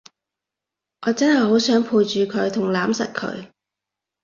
[1.05, 3.51] 我真係好想陪住佢同攬實佢